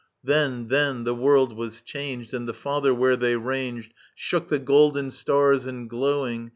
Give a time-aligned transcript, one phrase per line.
[0.23, 3.93] Then, then, the world was changed; [Strophe 2, And the Father, where they ranged.
[4.15, 6.49] Shook the golden stars and glowing.